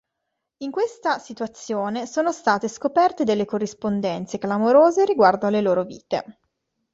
In 0.63 0.71
questa 0.71 1.19
situazione 1.19 2.07
sono 2.07 2.31
state 2.31 2.67
scoperte 2.67 3.23
delle 3.23 3.45
corrispondenze 3.45 4.39
clamorose 4.39 5.05
riguardo 5.05 5.45
alle 5.45 5.61
loro 5.61 5.83
vite. 5.83 6.39